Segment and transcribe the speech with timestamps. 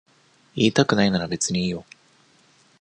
[0.55, 1.85] 言いたくないなら別にいいよ。